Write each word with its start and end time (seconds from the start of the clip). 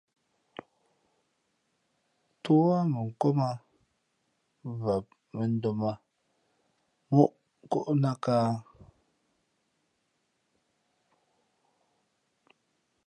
Tú 2.43 2.55
á 2.77 2.79
mʉnkóm 2.93 3.39
ā, 3.49 3.51
vam 4.83 5.03
mᾱndōm 5.35 5.79
ā 5.91 5.93
móʼ 7.15 7.31
kóʼnāt 7.71 8.17
kāhā? 8.23 8.51